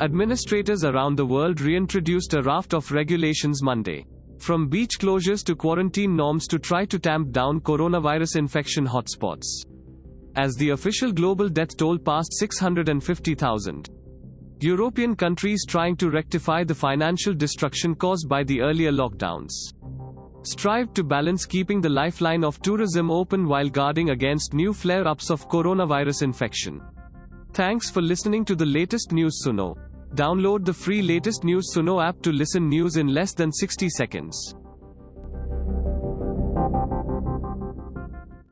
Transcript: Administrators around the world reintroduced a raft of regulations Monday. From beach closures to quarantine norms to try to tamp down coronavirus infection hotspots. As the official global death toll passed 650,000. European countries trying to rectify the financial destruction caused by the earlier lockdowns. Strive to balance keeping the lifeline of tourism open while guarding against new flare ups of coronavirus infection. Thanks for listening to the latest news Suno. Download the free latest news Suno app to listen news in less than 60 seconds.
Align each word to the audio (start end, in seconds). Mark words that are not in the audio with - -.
Administrators 0.00 0.84
around 0.84 1.16
the 1.16 1.26
world 1.26 1.60
reintroduced 1.60 2.32
a 2.34 2.42
raft 2.42 2.72
of 2.72 2.92
regulations 2.92 3.64
Monday. 3.64 4.06
From 4.38 4.68
beach 4.68 5.00
closures 5.00 5.42
to 5.44 5.56
quarantine 5.56 6.14
norms 6.14 6.46
to 6.48 6.58
try 6.60 6.84
to 6.84 7.00
tamp 7.00 7.32
down 7.32 7.60
coronavirus 7.60 8.36
infection 8.36 8.86
hotspots. 8.86 9.64
As 10.36 10.54
the 10.54 10.70
official 10.70 11.10
global 11.10 11.48
death 11.48 11.76
toll 11.76 11.98
passed 11.98 12.32
650,000. 12.34 13.88
European 14.60 15.16
countries 15.16 15.64
trying 15.66 15.96
to 15.96 16.10
rectify 16.10 16.62
the 16.62 16.76
financial 16.76 17.34
destruction 17.34 17.96
caused 17.96 18.28
by 18.28 18.44
the 18.44 18.60
earlier 18.60 18.92
lockdowns. 18.92 19.50
Strive 20.44 20.94
to 20.94 21.02
balance 21.02 21.44
keeping 21.44 21.80
the 21.80 21.88
lifeline 21.88 22.44
of 22.44 22.62
tourism 22.62 23.10
open 23.10 23.48
while 23.48 23.68
guarding 23.68 24.10
against 24.10 24.54
new 24.54 24.72
flare 24.72 25.08
ups 25.08 25.28
of 25.28 25.48
coronavirus 25.48 26.22
infection. 26.22 26.80
Thanks 27.52 27.90
for 27.90 28.00
listening 28.00 28.44
to 28.44 28.54
the 28.54 28.66
latest 28.66 29.10
news 29.10 29.42
Suno. 29.44 29.76
Download 30.14 30.64
the 30.64 30.72
free 30.72 31.02
latest 31.02 31.44
news 31.44 31.72
Suno 31.74 32.02
app 32.02 32.20
to 32.22 32.32
listen 32.32 32.68
news 32.68 32.96
in 32.96 33.08
less 33.08 33.34
than 33.34 33.52
60 33.52 33.88
seconds. 33.90 34.54